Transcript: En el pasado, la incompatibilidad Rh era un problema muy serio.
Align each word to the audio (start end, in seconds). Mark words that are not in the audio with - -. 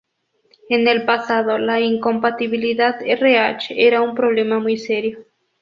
En 0.69 0.87
el 0.87 1.05
pasado, 1.05 1.59
la 1.59 1.79
incompatibilidad 1.79 3.01
Rh 3.05 3.61
era 3.69 4.01
un 4.01 4.15
problema 4.15 4.57
muy 4.57 4.79
serio. 4.79 5.25